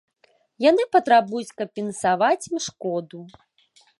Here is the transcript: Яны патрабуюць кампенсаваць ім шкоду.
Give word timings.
Яны 0.69 0.83
патрабуюць 0.95 1.55
кампенсаваць 1.61 2.47
ім 2.53 2.57
шкоду. 2.71 3.19